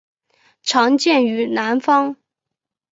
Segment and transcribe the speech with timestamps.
[0.63, 2.15] 常见于南方。